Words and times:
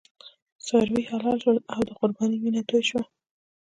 څاروي 0.65 1.03
حلال 1.09 1.37
شول 1.43 1.57
او 1.73 1.79
د 1.87 1.89
قربانۍ 1.99 2.37
وینه 2.39 2.61
توی 2.69 2.83
شوه. 2.89 3.03